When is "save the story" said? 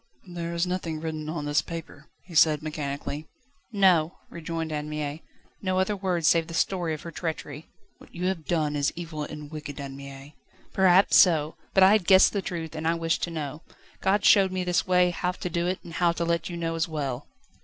6.27-6.95